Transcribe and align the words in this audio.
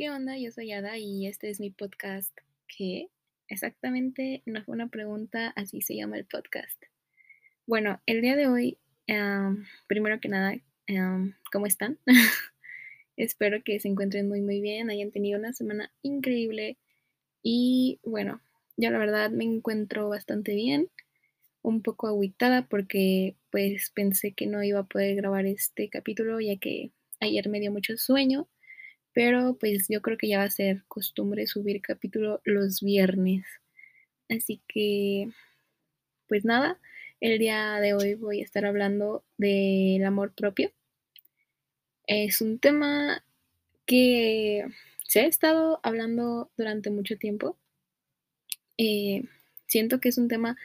¿Qué 0.00 0.08
onda? 0.08 0.38
Yo 0.38 0.50
soy 0.50 0.72
Ada 0.72 0.96
y 0.96 1.26
este 1.26 1.50
es 1.50 1.60
mi 1.60 1.68
podcast 1.68 2.34
que 2.66 3.10
exactamente 3.48 4.42
no 4.46 4.64
fue 4.64 4.74
una 4.74 4.88
pregunta, 4.88 5.52
así 5.56 5.82
se 5.82 5.94
llama 5.94 6.16
el 6.16 6.24
podcast. 6.24 6.82
Bueno, 7.66 8.00
el 8.06 8.22
día 8.22 8.34
de 8.34 8.48
hoy, 8.48 8.78
primero 9.88 10.18
que 10.18 10.30
nada, 10.30 10.54
¿cómo 11.52 11.66
están? 11.66 11.98
Espero 13.18 13.62
que 13.62 13.78
se 13.78 13.88
encuentren 13.88 14.26
muy 14.26 14.40
muy 14.40 14.62
bien, 14.62 14.88
hayan 14.88 15.10
tenido 15.10 15.38
una 15.38 15.52
semana 15.52 15.92
increíble 16.00 16.78
y 17.42 18.00
bueno, 18.02 18.40
ya 18.78 18.90
la 18.90 18.96
verdad 18.96 19.30
me 19.30 19.44
encuentro 19.44 20.08
bastante 20.08 20.54
bien, 20.54 20.88
un 21.60 21.82
poco 21.82 22.08
aguitada 22.08 22.66
porque 22.66 23.36
pues 23.50 23.90
pensé 23.90 24.32
que 24.32 24.46
no 24.46 24.64
iba 24.64 24.78
a 24.78 24.88
poder 24.88 25.14
grabar 25.16 25.44
este 25.44 25.90
capítulo 25.90 26.40
ya 26.40 26.56
que 26.56 26.90
ayer 27.20 27.50
me 27.50 27.60
dio 27.60 27.70
mucho 27.70 27.98
sueño 27.98 28.48
pero 29.12 29.56
pues 29.58 29.86
yo 29.88 30.02
creo 30.02 30.18
que 30.18 30.28
ya 30.28 30.38
va 30.38 30.44
a 30.44 30.50
ser 30.50 30.84
costumbre 30.88 31.46
subir 31.46 31.82
capítulo 31.82 32.40
los 32.44 32.80
viernes. 32.80 33.44
Así 34.28 34.62
que, 34.68 35.28
pues 36.28 36.44
nada, 36.44 36.78
el 37.20 37.38
día 37.38 37.80
de 37.80 37.94
hoy 37.94 38.14
voy 38.14 38.40
a 38.40 38.44
estar 38.44 38.64
hablando 38.64 39.24
del 39.38 40.04
amor 40.04 40.32
propio. 40.34 40.72
Es 42.06 42.40
un 42.40 42.58
tema 42.58 43.24
que 43.86 44.64
se 45.06 45.20
ha 45.20 45.26
estado 45.26 45.80
hablando 45.82 46.50
durante 46.56 46.90
mucho 46.90 47.16
tiempo. 47.18 47.56
Eh, 48.78 49.24
siento 49.66 50.00
que 50.00 50.08
es 50.10 50.18
un 50.18 50.28
tema 50.28 50.56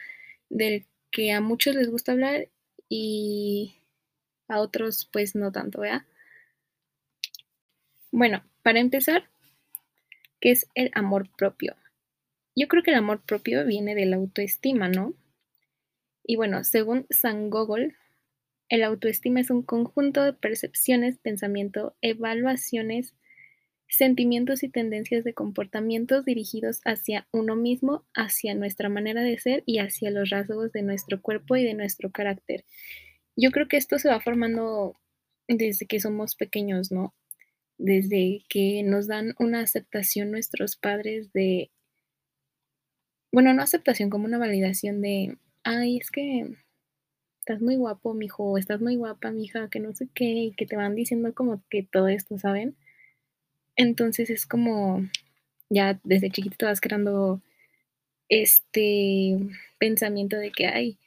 del 0.48 0.86
que 1.10 1.32
a 1.32 1.40
muchos 1.40 1.74
les 1.74 1.90
gusta 1.90 2.12
hablar 2.12 2.48
y 2.88 3.76
a 4.48 4.60
otros 4.60 5.08
pues 5.12 5.34
no 5.34 5.52
tanto, 5.52 5.80
¿verdad? 5.80 6.04
Bueno, 8.16 8.42
para 8.62 8.80
empezar, 8.80 9.28
¿qué 10.40 10.50
es 10.50 10.66
el 10.74 10.90
amor 10.94 11.28
propio? 11.36 11.76
Yo 12.56 12.66
creo 12.66 12.82
que 12.82 12.90
el 12.90 12.96
amor 12.96 13.20
propio 13.20 13.66
viene 13.66 13.94
de 13.94 14.06
la 14.06 14.16
autoestima, 14.16 14.88
¿no? 14.88 15.12
Y 16.24 16.36
bueno, 16.36 16.64
según 16.64 17.04
San 17.10 17.50
Gogol, 17.50 17.94
el 18.70 18.84
autoestima 18.84 19.40
es 19.40 19.50
un 19.50 19.60
conjunto 19.60 20.22
de 20.22 20.32
percepciones, 20.32 21.18
pensamiento, 21.18 21.94
evaluaciones, 22.00 23.14
sentimientos 23.86 24.62
y 24.62 24.70
tendencias 24.70 25.22
de 25.22 25.34
comportamientos 25.34 26.24
dirigidos 26.24 26.80
hacia 26.86 27.28
uno 27.32 27.54
mismo, 27.54 28.06
hacia 28.14 28.54
nuestra 28.54 28.88
manera 28.88 29.20
de 29.24 29.38
ser 29.38 29.62
y 29.66 29.78
hacia 29.80 30.10
los 30.10 30.30
rasgos 30.30 30.72
de 30.72 30.80
nuestro 30.80 31.20
cuerpo 31.20 31.56
y 31.56 31.64
de 31.64 31.74
nuestro 31.74 32.10
carácter. 32.10 32.64
Yo 33.36 33.50
creo 33.50 33.68
que 33.68 33.76
esto 33.76 33.98
se 33.98 34.08
va 34.08 34.20
formando 34.20 34.96
desde 35.48 35.84
que 35.84 36.00
somos 36.00 36.34
pequeños, 36.34 36.90
¿no? 36.90 37.12
Desde 37.78 38.44
que 38.48 38.82
nos 38.82 39.06
dan 39.06 39.34
una 39.38 39.60
aceptación 39.60 40.30
nuestros 40.30 40.76
padres 40.76 41.32
de, 41.32 41.70
bueno, 43.32 43.52
no 43.52 43.62
aceptación, 43.62 44.10
como 44.10 44.24
una 44.24 44.38
validación 44.38 45.02
de, 45.02 45.36
ay, 45.62 45.98
es 45.98 46.10
que 46.10 46.56
estás 47.40 47.60
muy 47.60 47.76
guapo, 47.76 48.14
mijo, 48.14 48.58
estás 48.58 48.80
muy 48.80 48.96
guapa, 48.96 49.30
mija, 49.30 49.68
que 49.68 49.78
no 49.78 49.94
sé 49.94 50.08
qué, 50.14 50.24
y 50.24 50.52
que 50.52 50.66
te 50.66 50.76
van 50.76 50.94
diciendo 50.94 51.34
como 51.34 51.62
que 51.70 51.82
todo 51.82 52.08
esto, 52.08 52.38
¿saben? 52.38 52.76
Entonces 53.76 54.30
es 54.30 54.46
como, 54.46 55.06
ya 55.68 56.00
desde 56.02 56.30
chiquito 56.30 56.66
vas 56.66 56.80
creando 56.80 57.42
este 58.28 59.38
pensamiento 59.78 60.36
de 60.36 60.50
que, 60.50 60.66
ay, 60.66 60.98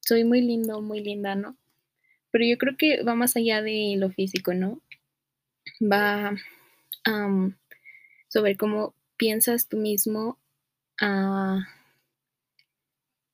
soy 0.00 0.24
muy 0.24 0.40
lindo, 0.40 0.80
muy 0.82 1.00
linda, 1.00 1.34
¿no? 1.34 1.56
Pero 2.30 2.44
yo 2.44 2.58
creo 2.58 2.76
que 2.76 3.02
va 3.02 3.14
más 3.14 3.36
allá 3.36 3.62
de 3.62 3.94
lo 3.96 4.10
físico, 4.10 4.54
¿no? 4.54 4.80
Va 5.80 6.34
sobre 8.28 8.56
cómo 8.56 8.94
piensas 9.16 9.68
tú 9.68 9.78
mismo 9.78 10.38
ah, 11.00 11.66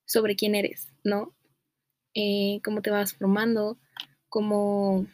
sobre 0.05 0.37
quién 0.37 0.55
eres, 0.55 0.89
¿no? 1.03 1.35
Eh, 2.15 2.61
cómo 2.65 2.83
te 2.83 2.91
vas 2.91 3.15
formando, 3.15 3.79
cómo 4.29 5.07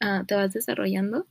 ah, 0.00 0.24
te 0.26 0.34
vas 0.34 0.52
desarrollando 0.52 1.26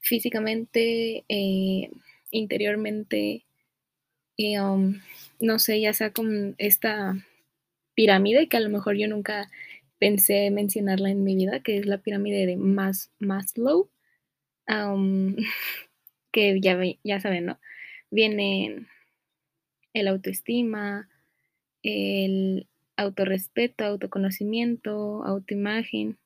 físicamente, 0.00 1.24
eh, 1.28 1.90
interiormente, 2.30 3.44
eh, 4.38 4.56
no 5.40 5.58
sé, 5.58 5.80
ya 5.80 5.92
sea 5.92 6.12
con 6.12 6.54
esta 6.58 7.14
pirámide 7.94 8.48
que 8.48 8.56
a 8.56 8.60
lo 8.60 8.68
mejor 8.68 8.96
yo 8.96 9.08
nunca 9.08 9.50
pensé 9.98 10.50
mencionarla 10.50 11.10
en 11.10 11.24
mi 11.24 11.36
vida, 11.36 11.60
que 11.60 11.78
es 11.78 11.86
la 11.86 11.98
pirámide 11.98 12.46
de 12.46 12.56
Mas 12.56 13.10
Maslow, 13.18 13.90
que 16.32 16.60
ya, 16.60 16.78
ya 17.04 17.20
saben, 17.20 17.46
¿no? 17.46 17.58
Viene 18.10 18.86
el 19.92 20.08
autoestima, 20.08 21.08
el 21.82 22.66
autorrespeto, 22.96 23.84
autoconocimiento, 23.84 25.24
autoimagen, 25.24 26.18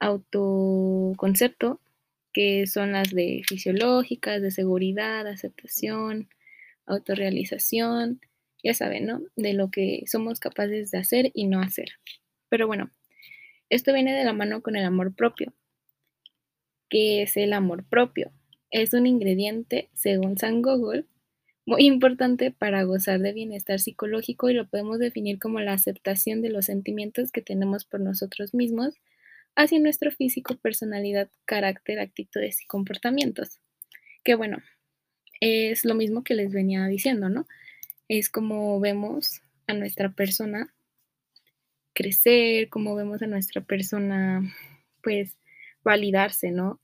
autoconcepto, 0.00 1.80
que 2.32 2.66
son 2.66 2.92
las 2.92 3.10
de 3.10 3.42
fisiológicas, 3.46 4.42
de 4.42 4.50
seguridad, 4.50 5.26
aceptación, 5.26 6.28
autorrealización, 6.86 8.20
ya 8.66 8.74
saben, 8.74 9.06
¿no? 9.06 9.22
De 9.36 9.52
lo 9.52 9.70
que 9.70 10.02
somos 10.06 10.40
capaces 10.40 10.90
de 10.90 10.98
hacer 10.98 11.30
y 11.34 11.46
no 11.46 11.60
hacer. 11.60 11.90
Pero 12.48 12.66
bueno, 12.66 12.90
esto 13.70 13.92
viene 13.92 14.12
de 14.12 14.24
la 14.24 14.32
mano 14.32 14.60
con 14.60 14.74
el 14.74 14.84
amor 14.84 15.14
propio. 15.14 15.54
¿Qué 16.90 17.22
es 17.22 17.36
el 17.36 17.52
amor 17.52 17.84
propio? 17.84 18.32
Es 18.72 18.92
un 18.92 19.06
ingrediente, 19.06 19.88
según 19.94 20.36
San 20.36 20.62
Google, 20.62 21.04
muy 21.64 21.86
importante 21.86 22.50
para 22.50 22.82
gozar 22.82 23.20
de 23.20 23.32
bienestar 23.32 23.78
psicológico 23.78 24.50
y 24.50 24.54
lo 24.54 24.68
podemos 24.68 24.98
definir 24.98 25.38
como 25.38 25.60
la 25.60 25.72
aceptación 25.72 26.42
de 26.42 26.50
los 26.50 26.64
sentimientos 26.64 27.30
que 27.30 27.42
tenemos 27.42 27.84
por 27.84 28.00
nosotros 28.00 28.52
mismos 28.52 28.94
hacia 29.54 29.78
nuestro 29.78 30.10
físico, 30.10 30.56
personalidad, 30.56 31.28
carácter, 31.44 32.00
actitudes 32.00 32.60
y 32.62 32.66
comportamientos. 32.66 33.60
Que 34.24 34.34
bueno, 34.34 34.58
es 35.40 35.84
lo 35.84 35.94
mismo 35.94 36.24
que 36.24 36.34
les 36.34 36.52
venía 36.52 36.84
diciendo, 36.86 37.28
¿no? 37.28 37.46
Es 38.08 38.30
como 38.30 38.78
vemos 38.80 39.42
a 39.66 39.74
nuestra 39.74 40.10
persona 40.10 40.72
crecer, 41.92 42.68
como 42.68 42.94
vemos 42.94 43.22
a 43.22 43.26
nuestra 43.26 43.62
persona 43.62 44.42
pues 45.02 45.36
validarse, 45.82 46.50
¿no? 46.50 46.80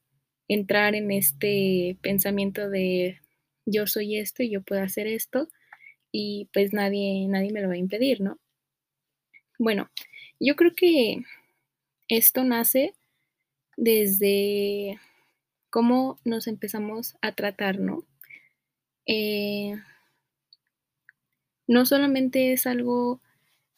Entrar 0.48 0.94
en 0.94 1.10
este 1.10 1.98
pensamiento 2.00 2.70
de 2.70 3.20
yo 3.66 3.86
soy 3.86 4.16
esto 4.16 4.42
y 4.42 4.50
yo 4.50 4.62
puedo 4.62 4.82
hacer 4.82 5.06
esto 5.06 5.48
y 6.10 6.48
pues 6.52 6.72
nadie, 6.72 7.26
nadie 7.28 7.52
me 7.52 7.60
lo 7.60 7.68
va 7.68 7.74
a 7.74 7.78
impedir, 7.78 8.20
¿no? 8.20 8.38
Bueno, 9.58 9.90
yo 10.40 10.56
creo 10.56 10.74
que 10.74 11.22
esto 12.08 12.42
nace 12.44 12.94
desde 13.76 14.98
cómo 15.70 16.18
nos 16.24 16.46
empezamos 16.46 17.16
a 17.22 17.32
tratar, 17.32 17.78
¿no? 17.78 18.04
Eh, 19.06 19.74
no 21.72 21.86
solamente 21.86 22.52
es 22.52 22.66
algo 22.66 23.20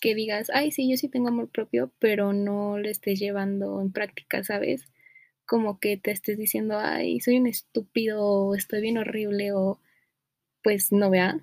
que 0.00 0.15
digas, 0.16 0.50
ay, 0.53 0.72
sí, 0.72 0.91
yo 0.91 0.97
sí 0.97 1.09
tengo 1.09 1.28
amor 1.28 1.49
propio, 1.49 1.93
pero 2.00 2.32
no 2.32 2.78
lo 2.78 2.88
estés 2.88 3.21
llevando 3.21 3.81
en 3.81 3.93
práctica, 3.93 4.43
¿sabes? 4.44 4.88
Como 5.47 5.78
que 5.81 5.97
te 5.97 6.10
estés 6.10 6.38
diciendo, 6.38 6.78
ay, 6.78 7.21
soy 7.21 7.38
un 7.38 7.47
estúpido, 7.47 8.55
estoy 8.56 8.82
bien 8.82 8.99
horrible, 8.99 9.53
o 9.53 9.81
pues 10.62 10.93
no 10.93 11.10
vea, 11.10 11.38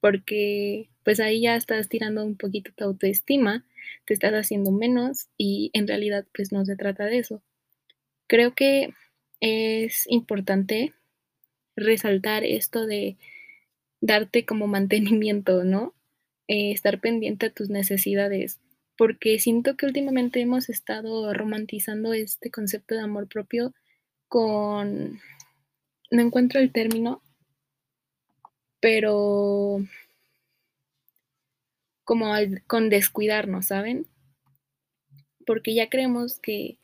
porque 0.00 0.90
pues 1.04 1.20
ahí 1.20 1.42
ya 1.42 1.56
estás 1.56 1.88
tirando 1.88 2.24
un 2.24 2.36
poquito 2.36 2.72
tu 2.76 2.84
autoestima, 2.84 3.64
te 4.04 4.14
estás 4.14 4.34
haciendo 4.34 4.72
menos 4.72 5.28
y 5.38 5.70
en 5.72 5.88
realidad 5.88 6.26
pues 6.34 6.52
no 6.52 6.66
se 6.66 6.76
trata 6.76 7.06
de 7.06 7.18
eso. 7.18 7.42
Creo 8.28 8.54
que 8.54 8.94
es 9.40 10.06
importante 10.08 10.92
resaltar 11.76 12.44
esto 12.44 12.86
de 12.86 13.16
darte 14.00 14.44
como 14.44 14.66
mantenimiento, 14.66 15.64
¿no? 15.64 15.94
Eh, 16.48 16.72
estar 16.72 17.00
pendiente 17.00 17.46
a 17.46 17.52
tus 17.52 17.68
necesidades, 17.68 18.60
porque 18.96 19.38
siento 19.38 19.76
que 19.76 19.86
últimamente 19.86 20.40
hemos 20.40 20.68
estado 20.68 21.32
romantizando 21.34 22.14
este 22.14 22.50
concepto 22.50 22.94
de 22.94 23.02
amor 23.02 23.28
propio 23.28 23.74
con, 24.28 25.20
no 26.10 26.22
encuentro 26.22 26.60
el 26.60 26.72
término, 26.72 27.22
pero 28.80 29.82
como 32.04 32.32
con 32.66 32.88
descuidarnos, 32.88 33.66
¿saben? 33.66 34.06
Porque 35.44 35.74
ya 35.74 35.90
creemos 35.90 36.38
que 36.38 36.78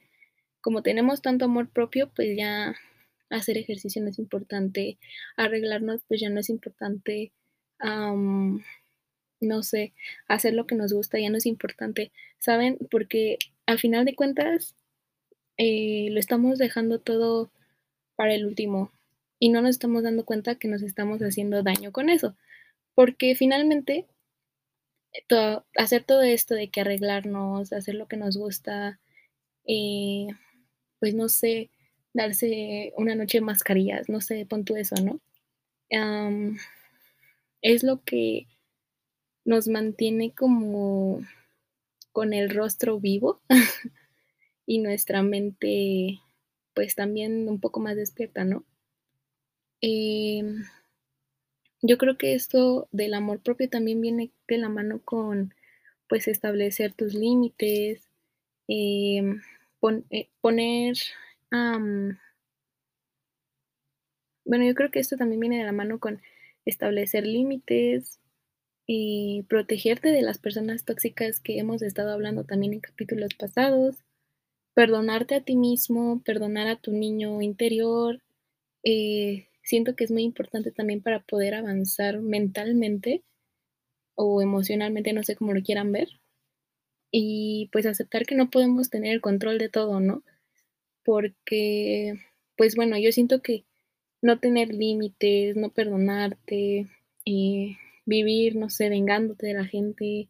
como 0.61 0.83
tenemos 0.83 1.21
tanto 1.21 1.45
amor 1.45 1.69
propio, 1.69 2.11
pues 2.15 2.37
ya 2.37 2.75
hacer 3.35 3.59
ejercicio 3.59 4.03
no 4.03 4.09
es 4.09 4.19
importante, 4.19 4.99
arreglarnos 5.37 6.03
pues 6.09 6.21
ya 6.21 6.31
no 6.31 6.41
es 6.41 6.51
importante, 6.51 7.33
no 7.81 9.63
sé, 9.63 9.93
hacer 10.29 10.55
lo 10.55 10.67
que 10.67 10.75
nos 10.75 10.93
gusta 10.93 11.19
ya 11.19 11.31
no 11.31 11.37
es 11.39 11.47
importante, 11.47 12.13
¿saben? 12.39 12.79
Porque 12.91 13.39
al 13.67 13.79
final 13.79 14.05
de 14.05 14.15
cuentas, 14.15 14.75
eh, 15.57 16.09
lo 16.11 16.21
estamos 16.21 16.59
dejando 16.59 17.01
todo 17.01 17.51
para 18.17 18.35
el 18.35 18.47
último 18.47 18.93
y 19.39 19.51
no 19.51 19.61
nos 19.61 19.71
estamos 19.71 20.03
dando 20.03 20.25
cuenta 20.25 20.57
que 20.57 20.69
nos 20.69 20.83
estamos 20.83 21.21
haciendo 21.21 21.63
daño 21.63 21.93
con 21.93 22.09
eso. 22.09 22.37
Porque 22.95 23.35
finalmente 23.35 24.07
hacer 25.77 26.05
todo 26.05 26.23
esto 26.23 26.55
de 26.55 26.69
que 26.69 26.81
arreglarnos, 26.81 27.73
hacer 27.73 27.95
lo 27.95 28.07
que 28.09 28.17
nos 28.17 28.37
gusta, 28.37 29.01
eh, 29.67 30.27
pues 31.01 31.15
no 31.15 31.29
sé, 31.29 31.71
darse 32.15 32.93
una 32.97 33.15
noche 33.15 33.39
de 33.39 33.45
mascarillas, 33.45 34.09
no 34.09 34.21
sé, 34.23 34.47
pon 34.47 34.65
tú 34.65 34.77
eso, 34.77 34.97
¿no? 35.03 35.21
es 37.63 37.85
lo 37.85 38.03
que 38.03 38.49
nos 39.45 39.69
mantiene 39.69 40.33
como 40.35 41.21
con 42.13 42.33
el 42.33 42.51
rostro 42.51 42.99
vivo 42.99 43.41
y 44.67 44.79
nuestra 44.79 45.23
mente 45.23 46.21
pues 46.75 46.95
también 46.95 47.49
un 47.49 47.61
poco 47.61 47.81
más 47.81 47.97
despierta, 47.97 48.45
¿no? 48.45 48.65
Em, 49.81 50.65
yo 51.83 51.99
creo 51.99 52.17
que 52.17 52.35
esto 52.35 52.89
del 52.91 53.15
amor 53.15 53.41
propio 53.41 53.69
también 53.69 54.01
viene 54.01 54.33
de 54.49 54.59
la 54.59 54.69
mano 54.69 55.01
con 55.05 55.55
pues 56.09 56.29
establecer 56.29 56.93
tus 56.95 57.15
límites, 57.15 58.09
em, 58.69 59.41
eh, 60.11 60.29
poner, 60.41 60.97
bueno, 64.45 64.65
yo 64.65 64.75
creo 64.75 64.91
que 64.91 65.01
esto 65.01 65.17
también 65.17 65.41
viene 65.41 65.59
de 65.59 65.65
la 65.65 65.73
mano 65.73 65.99
con 65.99 66.21
establecer 66.65 67.27
límites, 67.27 68.21
y 68.87 69.45
protegerte 69.49 70.11
de 70.11 70.23
las 70.23 70.39
personas 70.39 70.85
tóxicas 70.85 71.41
que 71.41 71.59
hemos 71.59 71.83
estado 71.83 72.13
hablando 72.13 72.45
también 72.45 72.75
en 72.75 72.81
capítulos 72.81 73.35
pasados, 73.35 73.97
perdonarte 74.75 75.37
a 75.37 75.43
ti 75.43 75.57
mismo, 75.57 76.23
perdonar 76.25 76.67
a 76.69 76.77
tu 76.77 76.93
niño 76.93 77.41
interior, 77.43 78.21
eh, 78.85 79.49
siento 79.63 79.97
que 79.97 80.05
es 80.05 80.11
muy 80.11 80.23
importante 80.23 80.71
también 80.73 81.03
para 81.03 81.21
poder 81.21 81.55
avanzar 81.55 82.21
mentalmente 82.21 83.25
o 84.17 84.43
emocionalmente, 84.43 85.13
no 85.13 85.23
sé 85.23 85.37
cómo 85.37 85.55
lo 85.55 85.63
quieran 85.63 85.93
ver. 85.93 86.09
Y 87.11 87.71
pues 87.73 87.87
aceptar 87.87 88.27
que 88.27 88.35
no 88.35 88.51
podemos 88.51 88.91
tener 88.91 89.15
el 89.15 89.21
control 89.21 89.59
de 89.59 89.69
todo, 89.69 90.01
¿no? 90.01 90.23
Porque, 91.05 92.15
pues 92.57 92.77
bueno, 92.77 92.99
yo 92.99 93.13
siento 93.13 93.43
que 93.43 93.65
no 94.23 94.39
tener 94.41 94.75
límites, 94.75 95.57
no 95.57 95.71
perdonarte, 95.71 96.89
eh, 97.27 97.77
vivir, 98.07 98.57
no 98.57 98.71
sé, 98.71 98.89
vengándote 98.89 99.47
de 99.49 99.55
la 99.55 99.67
gente 99.67 100.29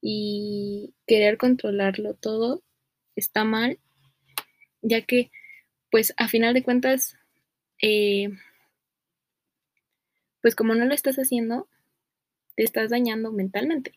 y 0.00 0.94
querer 1.06 1.38
controlarlo 1.38 2.14
todo 2.14 2.62
está 3.16 3.44
mal, 3.44 3.78
ya 4.82 5.02
que, 5.02 5.30
pues 5.90 6.14
a 6.16 6.28
final 6.28 6.54
de 6.54 6.62
cuentas, 6.62 7.16
eh, 7.82 8.30
pues 10.42 10.54
como 10.54 10.74
no 10.74 10.84
lo 10.84 10.94
estás 10.94 11.16
haciendo, 11.16 11.68
te 12.56 12.64
estás 12.64 12.90
dañando 12.90 13.32
mentalmente. 13.32 13.92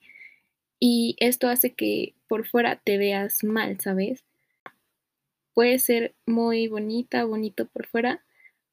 Y 0.79 1.15
esto 1.19 1.47
hace 1.49 1.73
que 1.73 2.15
por 2.27 2.47
fuera 2.47 2.77
te 2.77 2.97
veas 2.97 3.43
mal, 3.43 3.79
¿sabes? 3.79 4.23
Puede 5.53 5.79
ser 5.79 6.15
muy 6.25 6.67
bonita, 6.67 7.25
bonito 7.25 7.67
por 7.67 7.87
fuera, 7.87 8.23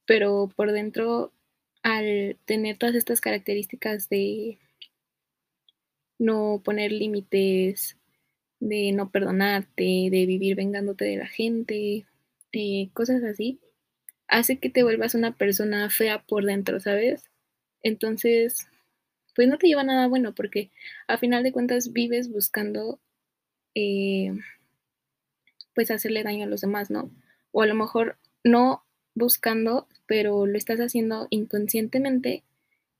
pero 0.07 0.51
por 0.57 0.73
dentro, 0.73 1.33
al 1.83 2.37
tener 2.45 2.79
todas 2.79 2.95
estas 2.95 3.21
características 3.21 4.09
de 4.09 4.59
no 6.19 6.63
poner 6.65 6.93
límites, 6.93 7.97
de 8.61 8.93
no 8.93 9.11
perdonarte, 9.11 10.09
de 10.11 10.27
vivir 10.27 10.57
vengándote 10.57 11.05
de 11.05 11.17
la 11.17 11.27
gente, 11.27 12.07
de 12.53 12.91
cosas 12.95 13.23
así, 13.23 13.61
hace 14.29 14.59
que 14.59 14.71
te 14.71 14.83
vuelvas 14.83 15.15
una 15.15 15.37
persona 15.37 15.91
fea 15.91 16.23
por 16.23 16.45
dentro, 16.45 16.81
¿sabes? 16.81 17.31
Entonces, 17.83 18.69
pues 19.35 19.49
no 19.49 19.59
te 19.59 19.69
lleva 19.69 19.85
nada 19.85 20.09
bueno 20.09 20.35
porque 20.35 20.71
a 21.09 21.19
final 21.19 21.43
de 21.43 21.53
cuentas 21.53 21.93
vives 21.93 22.31
buscando 22.33 22.99
eh, 23.75 24.33
pues 25.77 25.91
hacerle 25.91 26.25
daño 26.25 26.45
a 26.45 26.49
los 26.49 26.63
demás, 26.63 26.91
¿no? 26.91 27.11
O 27.53 27.63
a 27.63 27.67
lo 27.67 27.75
mejor 27.75 28.19
no 28.43 28.83
buscando, 29.15 29.87
pero 30.07 30.47
lo 30.47 30.57
estás 30.57 30.81
haciendo 30.81 31.29
inconscientemente 31.31 32.43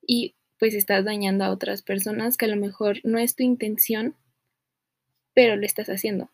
y 0.07 0.35
pues 0.59 0.75
estás 0.75 1.05
dañando 1.05 1.45
a 1.45 1.51
otras 1.51 1.83
personas 1.83 2.37
que 2.37 2.45
a 2.45 2.49
lo 2.49 2.57
mejor 2.57 2.99
no 3.03 3.19
es 3.19 3.35
tu 3.35 3.43
intención, 3.43 4.15
pero 5.35 5.57
lo 5.57 5.65
estás 5.65 5.89
haciendo. 5.89 6.31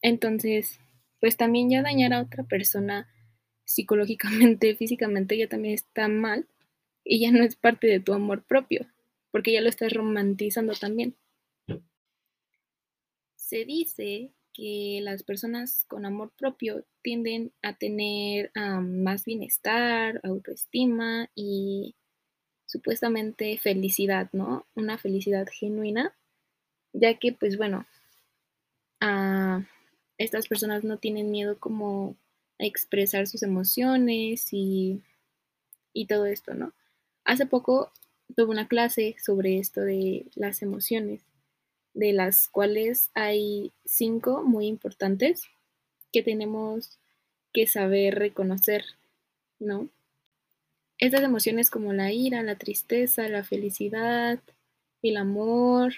Entonces, 0.00 0.80
pues 1.20 1.36
también 1.36 1.70
ya 1.70 1.82
dañar 1.82 2.14
a 2.14 2.22
otra 2.22 2.42
persona 2.42 3.08
psicológicamente, 3.64 4.74
físicamente, 4.76 5.36
ya 5.36 5.46
también 5.46 5.74
está 5.74 6.08
mal 6.08 6.48
y 7.04 7.20
ya 7.20 7.32
no 7.32 7.44
es 7.44 7.54
parte 7.54 7.86
de 7.86 8.00
tu 8.00 8.14
amor 8.14 8.44
propio, 8.44 8.86
porque 9.30 9.52
ya 9.52 9.60
lo 9.60 9.68
estás 9.68 9.92
romantizando 9.92 10.72
también. 10.72 11.16
Se 13.36 13.66
dice 13.66 14.32
que 14.54 15.00
las 15.02 15.22
personas 15.22 15.84
con 15.88 16.04
amor 16.04 16.32
propio 16.36 16.84
tienden 17.02 17.52
a 17.62 17.74
tener 17.74 18.50
más 18.54 19.24
bienestar, 19.24 20.20
autoestima 20.22 21.30
y 21.34 21.94
supuestamente 22.66 23.58
felicidad, 23.58 24.30
¿no? 24.32 24.66
Una 24.74 24.98
felicidad 24.98 25.46
genuina, 25.50 26.14
ya 26.92 27.18
que 27.18 27.32
pues 27.32 27.56
bueno, 27.56 27.86
estas 30.18 30.46
personas 30.46 30.84
no 30.84 30.98
tienen 30.98 31.30
miedo 31.30 31.58
como 31.58 32.16
a 32.58 32.64
expresar 32.64 33.26
sus 33.26 33.42
emociones 33.42 34.52
y, 34.52 35.02
y 35.92 36.06
todo 36.06 36.26
esto, 36.26 36.54
¿no? 36.54 36.72
Hace 37.24 37.46
poco 37.46 37.92
tuve 38.34 38.50
una 38.50 38.68
clase 38.68 39.16
sobre 39.22 39.58
esto 39.58 39.80
de 39.80 40.26
las 40.34 40.62
emociones, 40.62 41.22
de 41.94 42.12
las 42.12 42.48
cuales 42.48 43.10
hay 43.14 43.72
cinco 43.84 44.42
muy 44.42 44.66
importantes 44.66 45.44
que 46.12 46.22
tenemos 46.22 46.98
que 47.52 47.66
saber 47.66 48.14
reconocer, 48.16 48.84
¿no? 49.58 49.88
Estas 50.98 51.22
emociones 51.22 51.70
como 51.70 51.92
la 51.92 52.12
ira, 52.12 52.42
la 52.42 52.56
tristeza, 52.56 53.28
la 53.28 53.44
felicidad, 53.44 54.38
el 55.02 55.16
amor, 55.16 55.94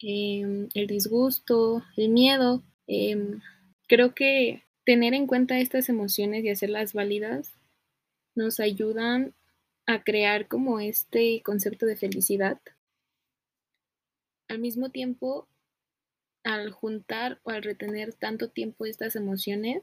em, 0.00 0.68
el 0.74 0.86
disgusto, 0.86 1.84
el 1.96 2.08
miedo. 2.08 2.62
Em, 2.86 3.40
creo 3.88 4.14
que 4.14 4.62
tener 4.84 5.14
en 5.14 5.26
cuenta 5.26 5.60
estas 5.60 5.88
emociones 5.88 6.44
y 6.44 6.50
hacerlas 6.50 6.92
válidas 6.92 7.52
nos 8.34 8.58
ayudan 8.60 9.34
a 9.86 10.02
crear 10.02 10.48
como 10.48 10.80
este 10.80 11.42
concepto 11.42 11.86
de 11.86 11.96
felicidad. 11.96 12.58
Al 14.52 14.58
mismo 14.58 14.90
tiempo, 14.90 15.48
al 16.44 16.72
juntar 16.72 17.40
o 17.42 17.48
al 17.52 17.62
retener 17.62 18.12
tanto 18.12 18.50
tiempo 18.50 18.84
estas 18.84 19.16
emociones, 19.16 19.82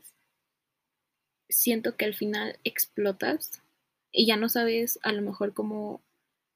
siento 1.49 1.97
que 1.97 2.05
al 2.05 2.13
final 2.13 2.59
explotas 2.63 3.63
y 4.11 4.27
ya 4.27 4.37
no 4.37 4.47
sabes 4.47 4.99
a 5.01 5.11
lo 5.11 5.23
mejor 5.23 5.55
cómo 5.55 6.03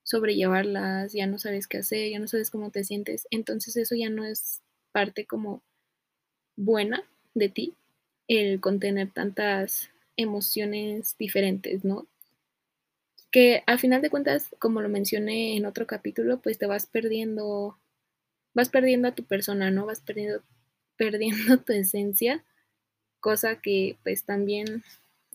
sobrellevarlas, 0.04 1.12
ya 1.14 1.26
no 1.26 1.40
sabes 1.40 1.66
qué 1.66 1.80
hacer, 1.80 2.12
ya 2.12 2.20
no 2.20 2.28
sabes 2.28 2.52
cómo 2.52 2.70
te 2.70 2.84
sientes. 2.84 3.28
Entonces 3.32 3.78
eso 3.78 3.96
ya 3.96 4.12
no 4.12 4.24
es 4.24 4.62
parte 4.92 5.26
como 5.26 5.64
buena 6.56 7.04
de 7.34 7.50
ti, 7.50 7.74
el 8.28 8.62
contener 8.62 9.10
tantas 9.12 9.90
emociones 10.18 11.18
diferentes, 11.18 11.84
¿no? 11.84 12.08
que 13.34 13.64
al 13.66 13.80
final 13.80 14.04
de 14.04 14.12
cuentas, 14.12 14.56
como 14.60 14.80
lo 14.80 14.90
mencioné 14.90 15.58
en 15.58 15.66
otro 15.66 15.88
capítulo, 15.88 16.40
pues 16.40 16.60
te 16.60 16.68
vas 16.68 16.86
perdiendo, 16.86 17.80
vas 18.54 18.70
perdiendo 18.70 19.08
a 19.08 19.16
tu 19.16 19.24
persona, 19.24 19.72
¿no? 19.72 19.86
Vas 19.86 20.02
perdiendo, 20.02 20.42
perdiendo 20.98 21.58
tu 21.60 21.74
esencia, 21.74 22.44
cosa 23.20 23.60
que 23.62 23.98
pues 24.04 24.26
también 24.26 24.84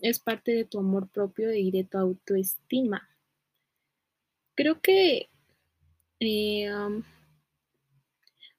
es 0.01 0.19
parte 0.19 0.51
de 0.51 0.65
tu 0.65 0.79
amor 0.79 1.09
propio 1.09 1.53
y 1.53 1.71
de 1.71 1.83
tu 1.83 1.97
autoestima. 1.97 3.09
Creo 4.55 4.81
que 4.81 5.29
eh, 6.19 6.69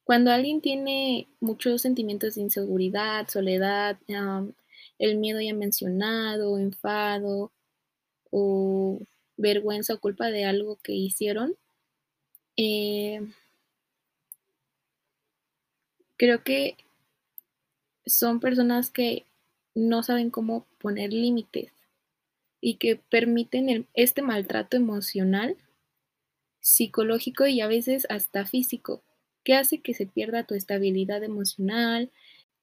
cuando 0.05 0.33
alguien 0.33 0.61
tiene 0.61 1.29
muchos 1.41 1.83
sentimientos 1.83 2.35
de 2.35 2.41
inseguridad, 2.43 3.29
soledad, 3.29 3.99
el 4.99 5.17
miedo 5.19 5.41
ya 5.41 5.55
mencionado, 5.55 6.59
enfado 6.59 7.53
o 8.31 8.99
vergüenza 9.37 9.95
o 9.95 10.01
culpa 10.01 10.31
de 10.31 10.45
algo 10.45 10.79
que 10.83 10.93
hicieron, 10.93 11.55
eh, 12.57 13.21
creo 16.21 16.45
que 16.45 16.77
son 18.05 18.41
personas 18.41 18.91
que 18.91 19.25
no 19.75 20.03
saben 20.03 20.29
cómo 20.29 20.67
poner 20.79 21.15
límites 21.15 21.73
y 22.61 22.75
que 22.75 22.97
permiten 22.97 23.89
este 23.95 24.21
maltrato 24.21 24.77
emocional, 24.77 25.57
psicológico 26.61 27.47
y 27.47 27.63
a 27.63 27.69
veces 27.69 28.07
hasta 28.11 28.45
físico, 28.45 29.03
que 29.45 29.55
hace 29.55 29.81
que 29.81 29.95
se 29.95 30.05
pierda 30.05 30.45
tu 30.45 30.55
estabilidad 30.55 31.25
emocional, 31.25 32.11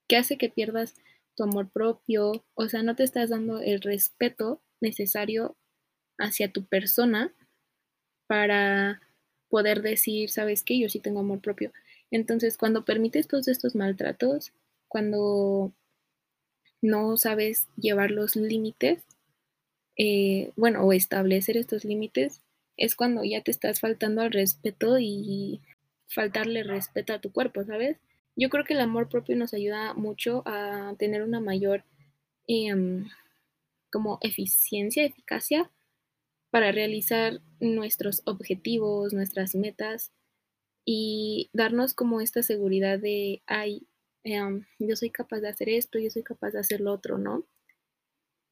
que 0.06 0.18
hace 0.18 0.38
que 0.38 0.50
pierdas 0.50 0.94
tu 1.34 1.42
amor 1.42 1.68
propio, 1.68 2.44
o 2.54 2.68
sea, 2.68 2.84
no 2.84 2.94
te 2.94 3.02
estás 3.02 3.30
dando 3.30 3.60
el 3.60 3.80
respeto 3.80 4.62
necesario 4.80 5.56
hacia 6.16 6.52
tu 6.52 6.64
persona 6.64 7.34
para 8.28 9.00
poder 9.48 9.82
decir, 9.82 10.30
sabes 10.30 10.62
qué, 10.62 10.78
yo 10.78 10.88
sí 10.88 11.00
tengo 11.00 11.18
amor 11.18 11.40
propio. 11.40 11.72
Entonces, 12.10 12.56
cuando 12.56 12.84
permites 12.84 13.28
todos 13.28 13.48
estos 13.48 13.74
maltratos, 13.74 14.52
cuando 14.88 15.72
no 16.80 17.16
sabes 17.16 17.68
llevar 17.76 18.10
los 18.10 18.36
límites, 18.36 19.02
eh, 19.96 20.52
bueno, 20.56 20.82
o 20.84 20.92
establecer 20.92 21.56
estos 21.56 21.84
límites, 21.84 22.40
es 22.76 22.94
cuando 22.94 23.24
ya 23.24 23.42
te 23.42 23.50
estás 23.50 23.80
faltando 23.80 24.22
al 24.22 24.30
respeto 24.30 24.98
y 24.98 25.60
faltarle 26.06 26.62
respeto 26.62 27.12
a 27.12 27.20
tu 27.20 27.32
cuerpo, 27.32 27.64
¿sabes? 27.64 27.98
Yo 28.36 28.48
creo 28.48 28.64
que 28.64 28.74
el 28.74 28.80
amor 28.80 29.08
propio 29.08 29.36
nos 29.36 29.52
ayuda 29.52 29.94
mucho 29.94 30.42
a 30.46 30.94
tener 30.98 31.22
una 31.22 31.40
mayor 31.40 31.84
em, 32.46 33.08
como 33.90 34.18
eficiencia, 34.22 35.04
eficacia 35.04 35.70
para 36.50 36.72
realizar 36.72 37.40
nuestros 37.60 38.22
objetivos, 38.24 39.12
nuestras 39.12 39.54
metas 39.56 40.12
y 40.90 41.50
darnos 41.52 41.92
como 41.92 42.22
esta 42.22 42.42
seguridad 42.42 42.98
de, 42.98 43.42
ay, 43.46 43.86
em, 44.24 44.64
yo 44.78 44.96
soy 44.96 45.10
capaz 45.10 45.40
de 45.40 45.48
hacer 45.50 45.68
esto, 45.68 45.98
yo 45.98 46.08
soy 46.08 46.22
capaz 46.22 46.52
de 46.52 46.60
hacer 46.60 46.80
lo 46.80 46.94
otro, 46.94 47.18
¿no? 47.18 47.44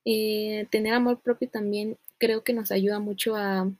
Eh, 0.04 0.66
tener 0.70 0.92
amor 0.92 1.22
propio 1.22 1.48
también 1.48 1.96
creo 2.18 2.44
que 2.44 2.52
nos 2.52 2.72
ayuda 2.72 2.98
mucho 2.98 3.36
a 3.36 3.72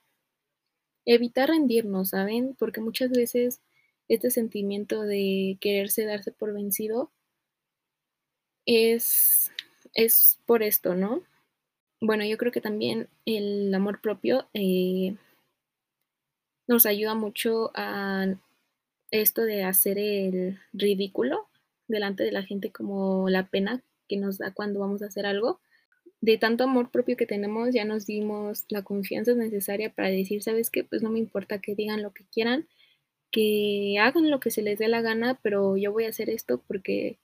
evitar 1.05 1.51
rendirnos, 1.51 2.09
¿saben? 2.09 2.57
Porque 2.59 2.81
muchas 2.81 3.11
veces 3.11 3.61
este 4.09 4.31
sentimiento 4.31 5.03
de 5.03 5.59
quererse 5.61 6.07
darse 6.07 6.33
por 6.33 6.55
vencido 6.55 7.13
es, 8.65 9.53
es 9.93 10.39
por 10.47 10.63
esto, 10.63 10.95
¿no? 10.95 11.23
Bueno, 12.01 12.25
yo 12.25 12.39
creo 12.39 12.53
que 12.53 12.63
también 12.63 13.11
el 13.27 13.75
amor 13.75 14.01
propio 14.01 14.49
eh, 14.55 15.15
nos 16.67 16.87
ayuda 16.87 17.15
mucho 17.15 17.71
a 17.75 18.35
esto 19.11 19.43
de 19.43 19.65
hacer 19.65 19.99
el 19.99 20.59
ridículo 20.73 21.49
delante 21.89 22.25
de 22.25 22.33
la 22.33 22.43
gente 22.43 22.71
como 22.71 23.29
la 23.29 23.49
pena 23.49 23.83
que 24.09 24.17
nos 24.17 24.39
da 24.39 24.53
cuando 24.53 24.81
vamos 24.81 25.03
a 25.03 25.07
hacer 25.07 25.27
algo. 25.27 25.61
De 26.21 26.39
tanto 26.39 26.65
amor 26.65 26.91
propio 26.91 27.17
que 27.17 27.27
tenemos, 27.27 27.75
ya 27.75 27.85
nos 27.85 28.07
dimos 28.07 28.65
la 28.69 28.83
confianza 28.83 29.35
necesaria 29.35 29.91
para 29.91 30.09
decir, 30.09 30.43
¿sabes 30.43 30.71
qué? 30.71 30.83
Pues 30.85 31.03
no 31.03 31.11
me 31.11 31.19
importa 31.19 31.61
que 31.61 31.75
digan 31.75 32.03
lo 32.03 32.13
que 32.13 32.25
quieran, 32.33 32.67
que 33.31 33.97
hagan 34.01 34.31
lo 34.31 34.41
que 34.41 34.51
se 34.51 34.63
les 34.63 34.79
dé 34.79 34.89
la 34.89 35.03
gana, 35.03 35.39
pero 35.43 35.77
yo 35.77 35.93
voy 35.93 36.05
a 36.05 36.09
hacer 36.09 36.31
esto 36.31 36.63
porque 36.67 37.19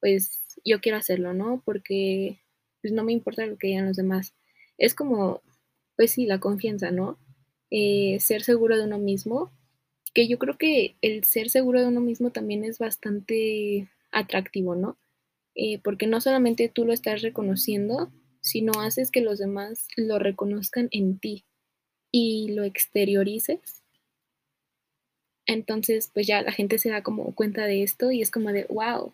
pues 0.00 0.40
yo 0.64 0.80
quiero 0.80 0.98
hacerlo, 0.98 1.34
¿no? 1.34 1.62
Porque 1.64 2.40
pues 2.80 2.92
no 2.92 3.04
me 3.04 3.12
importa 3.12 3.46
lo 3.46 3.56
que 3.56 3.68
digan 3.68 3.86
los 3.86 3.96
demás. 3.96 4.34
Es 4.76 4.94
como, 4.94 5.40
pues 5.96 6.10
sí, 6.12 6.26
la 6.26 6.40
confianza, 6.40 6.90
¿no? 6.90 7.18
Eh, 7.70 8.18
ser 8.20 8.42
seguro 8.42 8.76
de 8.76 8.84
uno 8.84 8.98
mismo, 8.98 9.52
que 10.14 10.28
yo 10.28 10.38
creo 10.38 10.58
que 10.58 10.96
el 11.02 11.24
ser 11.24 11.50
seguro 11.50 11.80
de 11.80 11.88
uno 11.88 12.00
mismo 12.00 12.30
también 12.30 12.64
es 12.64 12.78
bastante 12.78 13.88
atractivo, 14.10 14.74
¿no? 14.74 14.98
Eh, 15.54 15.78
porque 15.82 16.06
no 16.06 16.20
solamente 16.20 16.68
tú 16.68 16.84
lo 16.84 16.92
estás 16.92 17.22
reconociendo, 17.22 18.10
sino 18.40 18.80
haces 18.80 19.10
que 19.10 19.20
los 19.20 19.38
demás 19.38 19.86
lo 19.96 20.18
reconozcan 20.18 20.88
en 20.92 21.18
ti 21.18 21.44
y 22.10 22.52
lo 22.52 22.64
exteriorices 22.64 23.82
entonces, 25.46 26.10
pues 26.12 26.26
ya 26.26 26.42
la 26.42 26.52
gente 26.52 26.78
se 26.78 26.90
da 26.90 27.02
como 27.02 27.34
cuenta 27.34 27.66
de 27.66 27.82
esto 27.82 28.10
y 28.10 28.22
es 28.22 28.30
como 28.30 28.52
de, 28.52 28.64
wow. 28.68 29.12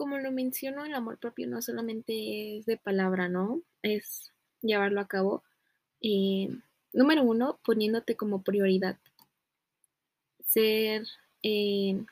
Como 0.00 0.16
lo 0.16 0.32
menciono, 0.32 0.86
el 0.86 0.94
amor 0.94 1.18
propio 1.18 1.46
no 1.46 1.60
solamente 1.60 2.56
es 2.56 2.64
de 2.64 2.78
palabra, 2.78 3.28
¿no? 3.28 3.60
Es 3.82 4.32
llevarlo 4.62 4.98
a 4.98 5.08
cabo. 5.08 5.44
Eh, 6.00 6.48
número 6.94 7.22
uno, 7.22 7.60
poniéndote 7.62 8.16
como 8.16 8.42
prioridad. 8.42 8.96
Ser 10.42 11.06
eh, 11.42 12.02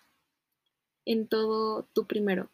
en 1.06 1.28
todo 1.28 1.84
tu 1.94 2.06
primero. 2.06 2.50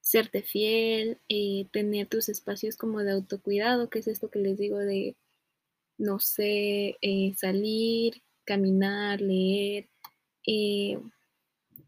Serte 0.00 0.44
fiel, 0.44 1.18
eh, 1.28 1.66
tener 1.72 2.06
tus 2.06 2.28
espacios 2.28 2.76
como 2.76 3.00
de 3.00 3.10
autocuidado, 3.10 3.90
que 3.90 3.98
es 3.98 4.06
esto 4.06 4.30
que 4.30 4.38
les 4.38 4.58
digo 4.58 4.78
de, 4.78 5.16
no 5.96 6.20
sé, 6.20 6.96
salir, 7.36 8.22
caminar, 8.44 9.20
leer, 9.20 9.88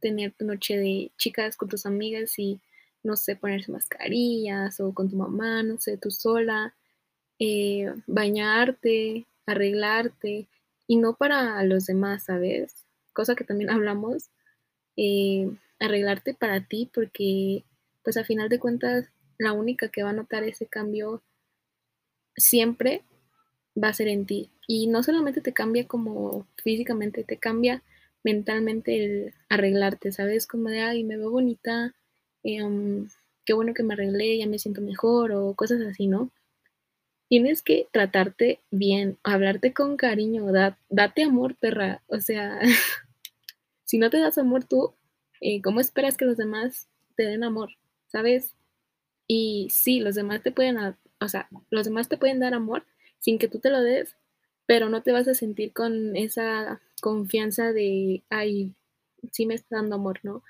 tener 0.01 0.33
tu 0.33 0.45
noche 0.45 0.77
de 0.79 1.11
chicas 1.19 1.57
con 1.57 1.69
tus 1.69 1.87
amigas 1.87 2.39
y 2.39 2.61
no 3.03 3.17
sé, 3.17 3.37
ponerse 3.37 3.73
mascarillas 3.73 4.81
o 4.81 4.93
con 4.93 5.11
tu 5.11 5.17
mamá, 5.17 5.63
no 5.63 5.79
sé, 5.79 5.97
tú 5.97 6.11
sola, 6.11 6.75
eh, 7.39 7.93
bañarte, 8.07 9.27
arreglarte 9.47 10.47
y 10.87 10.97
no 10.97 11.15
para 11.15 11.63
los 11.65 11.87
demás, 11.87 12.25
¿sabes? 12.25 12.75
Cosa 13.13 13.35
que 13.35 13.45
también 13.45 13.71
hablamos, 13.71 14.31
eh, 14.97 15.51
arreglarte 15.79 16.35
para 16.35 16.61
ti 16.61 16.91
porque 16.93 17.65
pues 18.03 18.17
a 18.17 18.25
final 18.25 18.49
de 18.49 18.59
cuentas 18.59 19.07
la 19.39 19.53
única 19.53 19.89
que 19.89 20.03
va 20.03 20.11
a 20.11 20.15
notar 20.15 20.45
ese 20.45 20.67
cambio 20.67 21.23
siempre 22.37 23.03
va 23.83 23.89
a 23.89 23.95
ser 23.95 24.09
en 24.09 24.27
ti. 24.27 24.51
Y 24.67 24.87
no 24.87 25.03
solamente 25.03 25.41
te 25.41 25.53
cambia 25.53 25.87
como 25.87 26.47
físicamente, 26.63 27.25
te 27.25 27.39
cambia 27.39 27.83
mentalmente 28.25 29.35
arreglarte, 29.49 30.13
¿sabes? 30.13 30.47
Como 30.47 30.69
de, 30.71 30.81
ay, 30.81 31.05
me 31.05 31.17
veo 31.17 31.31
bonita, 31.31 31.95
Em, 32.43 33.09
qué 33.45 33.53
bueno 33.53 33.75
que 33.75 33.83
me 33.83 33.95
arreglé, 33.95 34.39
ya 34.39 34.47
me 34.47 34.59
siento 34.59 34.81
mejor 34.81 35.33
o 35.33 35.55
cosas 35.55 35.81
así, 35.83 36.07
¿no? 36.07 36.31
Tienes 37.29 37.63
que 37.63 37.87
tratarte 37.93 38.61
bien, 38.71 39.19
hablarte 39.23 39.73
con 39.73 39.97
cariño, 39.97 40.47
date 40.89 41.23
amor, 41.23 41.55
perra. 41.57 42.03
O 42.09 42.21
sea, 42.21 42.59
si 43.85 43.99
no 43.99 44.11
te 44.11 44.19
das 44.19 44.39
amor 44.39 44.65
tú, 44.65 44.95
eh, 45.41 45.63
¿cómo 45.63 45.81
esperas 45.81 46.17
que 46.17 46.25
los 46.25 46.37
demás 46.37 46.89
te 47.17 47.25
den 47.25 47.45
amor? 47.45 47.71
¿Sabes? 48.09 48.55
Y 49.29 49.69
sí, 49.71 50.01
los 50.01 50.17
demás 50.17 50.43
te 50.43 50.51
pueden, 50.53 50.77
o 50.79 51.29
sea, 51.29 51.49
los 51.71 51.85
demás 51.87 52.09
te 52.09 52.17
pueden 52.17 52.41
dar 52.41 52.55
amor 52.55 52.85
sin 53.21 53.39
que 53.39 53.49
tú 53.49 53.61
te 53.61 53.71
lo 53.71 53.81
des, 53.81 54.17
pero 54.67 54.89
no 54.89 55.03
te 55.03 55.13
vas 55.13 55.29
a 55.29 55.35
sentir 55.35 55.73
con 55.73 56.17
esa 56.17 56.81
confianza 57.01 57.73
de, 57.73 58.23
ay, 58.31 58.73
sí 59.33 59.47
me 59.47 59.55
está 59.55 59.77
dando 59.77 59.97
amor, 59.97 60.21
¿no? 60.23 60.43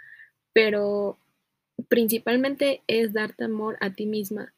Pero 0.53 1.19
principalmente 1.89 2.83
es 2.87 3.13
darte 3.13 3.45
amor 3.45 3.77
a 3.81 3.95
ti 3.95 4.07
misma. 4.07 4.53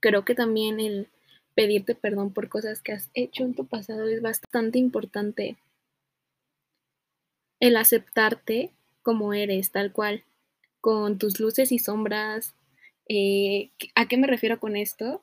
Creo 0.00 0.24
que 0.24 0.34
también 0.34 0.80
el 0.80 1.08
pedirte 1.54 1.94
perdón 1.94 2.32
por 2.32 2.48
cosas 2.48 2.80
que 2.82 2.92
has 2.92 3.10
hecho 3.14 3.44
en 3.44 3.54
tu 3.54 3.66
pasado 3.66 4.08
es 4.08 4.22
bastante 4.22 4.78
importante. 4.78 5.56
El 7.60 7.76
aceptarte 7.76 8.72
como 9.02 9.34
eres, 9.34 9.70
tal 9.70 9.92
cual, 9.92 10.24
con 10.80 11.18
tus 11.18 11.40
luces 11.40 11.72
y 11.72 11.78
sombras. 11.78 12.54
Eh, 13.08 13.70
¿A 13.94 14.06
qué 14.06 14.16
me 14.16 14.26
refiero 14.26 14.58
con 14.60 14.76
esto? 14.76 15.22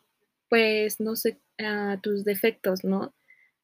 Pues 0.49 0.99
no 0.99 1.15
sé, 1.15 1.37
a 1.57 1.99
tus 2.01 2.23
defectos, 2.23 2.83
¿no? 2.83 3.13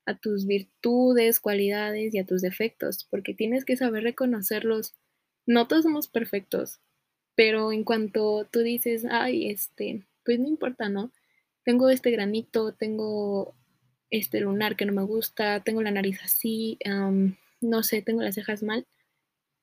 A 0.05 0.15
tus 0.15 0.45
virtudes, 0.45 1.39
cualidades 1.39 2.13
y 2.13 2.19
a 2.19 2.25
tus 2.25 2.41
defectos, 2.41 3.07
porque 3.09 3.33
tienes 3.33 3.65
que 3.65 3.77
saber 3.77 4.03
reconocerlos. 4.03 4.93
No 5.45 5.67
todos 5.67 5.83
somos 5.83 6.07
perfectos, 6.07 6.79
pero 7.35 7.71
en 7.71 7.83
cuanto 7.83 8.47
tú 8.51 8.59
dices, 8.59 9.05
ay, 9.09 9.49
este, 9.49 10.03
pues 10.23 10.39
no 10.39 10.47
importa, 10.47 10.89
¿no? 10.89 11.11
Tengo 11.63 11.89
este 11.89 12.11
granito, 12.11 12.73
tengo 12.73 13.55
este 14.09 14.39
lunar 14.39 14.75
que 14.75 14.85
no 14.85 14.93
me 14.93 15.03
gusta, 15.03 15.61
tengo 15.61 15.81
la 15.81 15.91
nariz 15.91 16.19
así, 16.23 16.77
no 17.61 17.83
sé, 17.83 18.01
tengo 18.01 18.21
las 18.21 18.35
cejas 18.35 18.63
mal. 18.63 18.85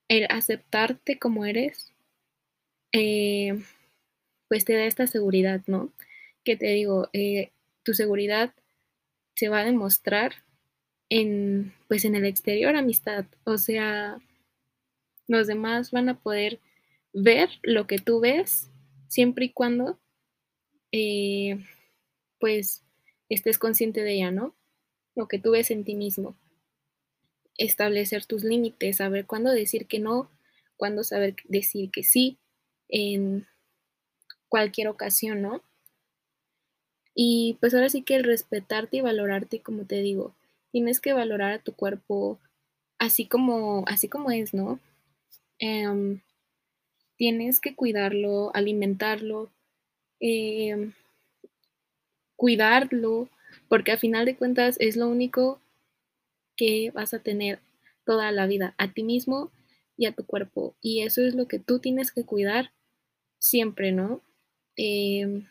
El 0.08 0.26
aceptarte 0.30 1.18
como 1.18 1.46
eres, 1.46 1.92
eh, 2.92 3.62
pues 4.48 4.64
te 4.64 4.74
da 4.74 4.84
esta 4.84 5.06
seguridad, 5.06 5.62
¿no? 5.66 5.92
Que 6.44 6.56
te 6.56 6.66
digo, 6.66 7.08
eh, 7.12 7.50
tu 7.82 7.94
seguridad 7.94 8.52
se 9.36 9.48
va 9.48 9.60
a 9.60 9.64
demostrar 9.64 10.32
en, 11.08 11.74
pues 11.88 12.04
en 12.04 12.14
el 12.14 12.24
exterior, 12.24 12.76
amistad. 12.76 13.26
O 13.44 13.58
sea, 13.58 14.18
los 15.28 15.46
demás 15.46 15.90
van 15.90 16.08
a 16.08 16.20
poder 16.20 16.60
ver 17.12 17.50
lo 17.62 17.86
que 17.86 17.98
tú 17.98 18.20
ves 18.20 18.70
siempre 19.08 19.46
y 19.46 19.52
cuando 19.52 19.98
eh, 20.92 21.64
pues 22.38 22.84
estés 23.28 23.58
consciente 23.58 24.02
de 24.02 24.14
ella, 24.14 24.30
¿no? 24.30 24.54
Lo 25.14 25.28
que 25.28 25.38
tú 25.38 25.52
ves 25.52 25.70
en 25.70 25.84
ti 25.84 25.94
mismo. 25.94 26.36
establecer 27.58 28.24
tus 28.26 28.44
límites, 28.44 28.96
saber 28.96 29.26
cuándo 29.26 29.50
decir 29.50 29.86
que 29.86 29.98
no, 29.98 30.30
cuándo 30.76 31.04
saber 31.04 31.36
decir 31.44 31.90
que 31.90 32.02
sí 32.02 32.38
en 32.88 33.46
cualquier 34.48 34.88
ocasión, 34.88 35.42
¿no? 35.42 35.62
Y 37.14 37.56
pues 37.60 37.74
ahora 37.74 37.88
sí 37.90 38.02
que 38.02 38.16
el 38.16 38.24
respetarte 38.24 38.98
y 38.98 39.00
valorarte, 39.02 39.60
como 39.60 39.84
te 39.84 39.96
digo, 40.02 40.34
tienes 40.72 41.00
que 41.00 41.12
valorar 41.12 41.52
a 41.52 41.58
tu 41.58 41.72
cuerpo 41.74 42.38
así 42.98 43.26
como, 43.26 43.84
así 43.88 44.08
como 44.08 44.30
es, 44.30 44.54
¿no? 44.54 44.80
Em, 45.58 46.20
tienes 47.16 47.60
que 47.60 47.74
cuidarlo, 47.74 48.50
alimentarlo, 48.54 49.50
em, 50.20 50.92
cuidarlo, 52.36 53.28
porque 53.68 53.92
a 53.92 53.98
final 53.98 54.26
de 54.26 54.36
cuentas 54.36 54.76
es 54.80 54.96
lo 54.96 55.08
único 55.08 55.60
que 56.56 56.90
vas 56.92 57.14
a 57.14 57.20
tener 57.20 57.60
toda 58.04 58.32
la 58.32 58.46
vida, 58.46 58.74
a 58.78 58.92
ti 58.92 59.02
mismo 59.02 59.50
y 59.96 60.06
a 60.06 60.12
tu 60.12 60.24
cuerpo. 60.26 60.74
Y 60.80 61.02
eso 61.02 61.22
es 61.22 61.34
lo 61.34 61.48
que 61.48 61.58
tú 61.58 61.78
tienes 61.78 62.12
que 62.12 62.24
cuidar 62.24 62.72
siempre, 63.38 63.92
¿no? 63.92 64.22
Em, 64.76 65.46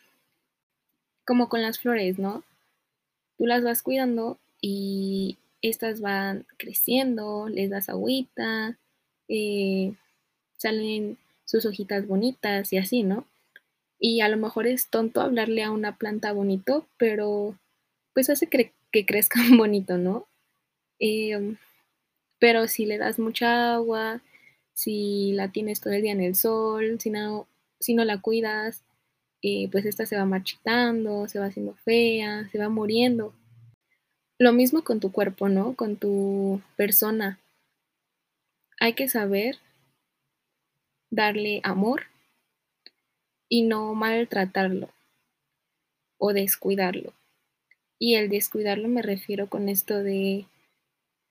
como 1.26 1.48
con 1.48 1.62
las 1.62 1.78
flores, 1.78 2.18
¿no? 2.18 2.44
Tú 3.38 3.46
las 3.46 3.62
vas 3.62 3.82
cuidando 3.82 4.38
y 4.60 5.38
estas 5.62 6.00
van 6.00 6.46
creciendo, 6.56 7.48
les 7.48 7.70
das 7.70 7.88
agüita, 7.88 8.78
eh, 9.28 9.94
salen 10.56 11.18
sus 11.44 11.66
hojitas 11.66 12.06
bonitas 12.06 12.72
y 12.72 12.78
así, 12.78 13.02
¿no? 13.02 13.26
Y 13.98 14.20
a 14.20 14.28
lo 14.28 14.36
mejor 14.36 14.66
es 14.66 14.88
tonto 14.88 15.20
hablarle 15.20 15.62
a 15.62 15.70
una 15.70 15.96
planta 15.96 16.32
bonito, 16.32 16.86
pero 16.98 17.56
pues 18.14 18.30
hace 18.30 18.48
que 18.48 18.72
crezcan 19.06 19.56
bonito, 19.56 19.98
¿no? 19.98 20.26
Em, 20.98 21.56
pero 22.38 22.68
si 22.68 22.86
le 22.86 22.98
das 22.98 23.18
mucha 23.18 23.74
agua, 23.74 24.20
si 24.74 25.32
la 25.32 25.52
tienes 25.52 25.80
todo 25.80 25.92
el 25.92 26.02
día 26.02 26.12
en 26.12 26.20
el 26.20 26.34
sol, 26.36 26.98
si 27.00 27.10
no, 27.10 27.46
si 27.80 27.94
no 27.94 28.04
la 28.04 28.20
cuidas, 28.20 28.82
pues 29.70 29.84
esta 29.84 30.06
se 30.06 30.16
va 30.16 30.24
marchitando, 30.24 31.26
se 31.28 31.38
va 31.38 31.46
haciendo 31.46 31.74
fea, 31.84 32.48
se 32.50 32.58
va 32.58 32.68
muriendo. 32.68 33.34
Lo 34.38 34.52
mismo 34.52 34.82
con 34.82 35.00
tu 35.00 35.10
cuerpo, 35.10 35.48
¿no? 35.48 35.74
Con 35.74 35.96
tu 35.96 36.60
persona. 36.76 37.38
Hay 38.80 38.94
que 38.94 39.08
saber 39.08 39.58
darle 41.10 41.60
amor 41.62 42.04
y 43.48 43.62
no 43.62 43.94
maltratarlo 43.94 44.88
o 46.18 46.32
descuidarlo. 46.32 47.12
Y 47.98 48.14
el 48.14 48.30
descuidarlo 48.30 48.88
me 48.88 49.02
refiero 49.02 49.48
con 49.48 49.68
esto 49.68 50.02
de, 50.02 50.46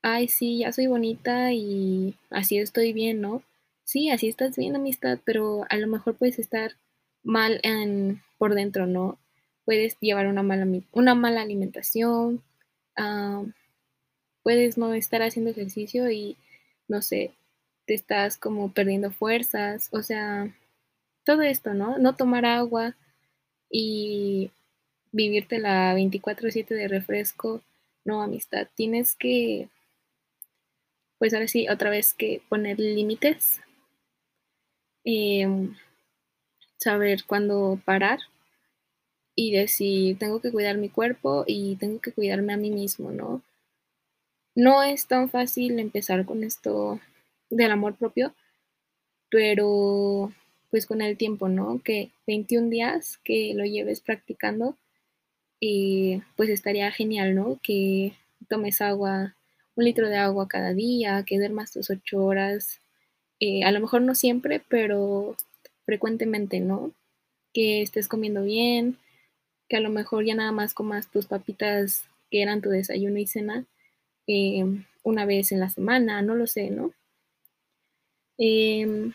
ay, 0.01 0.27
sí, 0.27 0.59
ya 0.59 0.71
soy 0.71 0.87
bonita 0.87 1.53
y 1.53 2.15
así 2.29 2.57
estoy 2.57 2.93
bien, 2.93 3.21
¿no? 3.21 3.43
Sí, 3.83 4.09
así 4.09 4.27
estás 4.27 4.55
bien, 4.55 4.75
amistad, 4.75 5.19
pero 5.25 5.65
a 5.69 5.77
lo 5.77 5.87
mejor 5.87 6.15
puedes 6.15 6.39
estar 6.39 6.75
mal 7.23 7.59
en, 7.63 8.21
por 8.37 8.55
dentro, 8.55 8.87
¿no? 8.87 9.17
Puedes 9.65 9.97
llevar 9.99 10.27
una 10.27 10.43
mala, 10.43 10.67
una 10.91 11.15
mala 11.15 11.41
alimentación, 11.41 12.41
puedes 14.43 14.77
no 14.77 14.93
estar 14.93 15.21
haciendo 15.21 15.51
ejercicio 15.51 16.09
y, 16.11 16.37
no 16.87 17.01
sé, 17.01 17.31
te 17.85 17.93
estás 17.93 18.37
como 18.37 18.71
perdiendo 18.71 19.11
fuerzas, 19.11 19.89
o 19.91 20.03
sea, 20.03 20.53
todo 21.23 21.41
esto, 21.41 21.73
¿no? 21.73 21.97
No 21.97 22.15
tomar 22.15 22.45
agua 22.45 22.95
y 23.69 24.51
vivirte 25.11 25.59
la 25.59 25.93
24/7 25.93 26.73
de 26.75 26.87
refresco, 26.87 27.61
no 28.05 28.21
amistad, 28.21 28.67
tienes 28.75 29.15
que, 29.15 29.69
pues 31.19 31.33
ahora 31.33 31.47
sí, 31.47 31.67
otra 31.69 31.89
vez 31.89 32.13
que 32.13 32.41
poner 32.49 32.79
límites. 32.79 33.61
Em, 35.03 35.75
saber 36.81 37.25
cuándo 37.27 37.79
parar 37.85 38.19
y 39.35 39.51
decir, 39.51 40.17
tengo 40.17 40.41
que 40.41 40.51
cuidar 40.51 40.77
mi 40.77 40.89
cuerpo 40.89 41.43
y 41.47 41.75
tengo 41.75 42.01
que 42.01 42.11
cuidarme 42.11 42.53
a 42.53 42.57
mí 42.57 42.71
mismo, 42.71 43.11
¿no? 43.11 43.43
No 44.55 44.81
es 44.83 45.05
tan 45.05 45.29
fácil 45.29 45.79
empezar 45.79 46.25
con 46.25 46.43
esto 46.43 46.99
del 47.49 47.71
amor 47.71 47.95
propio, 47.95 48.33
pero 49.29 50.33
pues 50.71 50.87
con 50.87 51.01
el 51.01 51.17
tiempo, 51.17 51.49
¿no? 51.49 51.81
Que 51.83 52.09
21 52.25 52.69
días 52.69 53.19
que 53.23 53.53
lo 53.53 53.63
lleves 53.63 54.01
practicando, 54.01 54.75
eh, 55.61 56.21
pues 56.35 56.49
estaría 56.49 56.91
genial, 56.91 57.35
¿no? 57.35 57.59
Que 57.61 58.13
tomes 58.49 58.81
agua, 58.81 59.35
un 59.75 59.85
litro 59.85 60.09
de 60.09 60.17
agua 60.17 60.47
cada 60.47 60.73
día, 60.73 61.23
que 61.27 61.37
duermas 61.37 61.71
tus 61.71 61.91
ocho 61.91 62.25
horas, 62.25 62.81
eh, 63.39 63.63
a 63.63 63.71
lo 63.71 63.79
mejor 63.81 64.01
no 64.01 64.15
siempre, 64.15 64.61
pero 64.67 65.35
frecuentemente, 65.85 66.59
¿no? 66.59 66.93
Que 67.53 67.81
estés 67.81 68.07
comiendo 68.07 68.43
bien, 68.43 68.97
que 69.69 69.77
a 69.77 69.81
lo 69.81 69.89
mejor 69.89 70.25
ya 70.25 70.35
nada 70.35 70.51
más 70.51 70.73
comas 70.73 71.09
tus 71.11 71.27
papitas 71.27 72.05
que 72.31 72.41
eran 72.41 72.61
tu 72.61 72.69
desayuno 72.69 73.19
y 73.19 73.27
cena 73.27 73.65
eh, 74.27 74.65
una 75.03 75.25
vez 75.25 75.51
en 75.51 75.59
la 75.61 75.69
semana, 75.69 76.21
no 76.21 76.35
lo 76.35 76.47
sé, 76.47 76.69
¿no? 76.71 76.93
Em, 78.37 79.13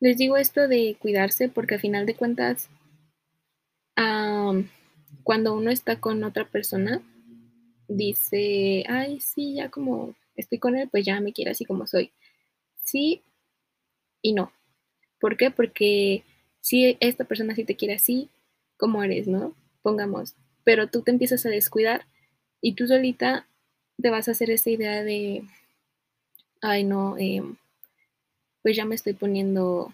les 0.00 0.16
digo 0.16 0.36
esto 0.36 0.66
de 0.66 0.96
cuidarse 0.98 1.48
porque 1.48 1.76
a 1.76 1.78
final 1.78 2.04
de 2.04 2.16
cuentas, 2.16 2.68
cuando 5.22 5.54
uno 5.54 5.70
está 5.70 6.00
con 6.00 6.24
otra 6.24 6.46
persona, 6.48 7.02
dice, 7.88 8.84
ay, 8.88 9.20
sí, 9.20 9.54
ya 9.54 9.70
como 9.70 10.14
estoy 10.36 10.58
con 10.58 10.76
él, 10.76 10.88
pues 10.90 11.04
ya 11.04 11.20
me 11.20 11.32
quiere 11.32 11.50
así 11.52 11.64
como 11.64 11.86
soy. 11.86 12.12
Sí, 12.84 13.22
y 14.22 14.32
no. 14.32 14.52
¿Por 15.20 15.36
qué? 15.36 15.50
Porque 15.50 16.24
si 16.60 16.96
esta 17.00 17.24
persona 17.24 17.54
sí 17.54 17.64
te 17.64 17.76
quiere 17.76 17.94
así, 17.94 18.28
como 18.76 19.02
eres, 19.02 19.26
¿no? 19.26 19.54
Pongamos, 19.82 20.34
pero 20.64 20.88
tú 20.88 21.02
te 21.02 21.10
empiezas 21.10 21.44
a 21.46 21.50
descuidar 21.50 22.06
y 22.60 22.74
tú 22.74 22.86
solita 22.86 23.46
te 24.00 24.10
vas 24.10 24.28
a 24.28 24.32
hacer 24.32 24.50
esa 24.50 24.70
idea 24.70 25.02
de, 25.02 25.44
ay, 26.60 26.84
no, 26.84 27.16
em, 27.18 27.56
pues 28.62 28.76
ya 28.76 28.84
me 28.84 28.94
estoy 28.94 29.14
poniendo 29.14 29.92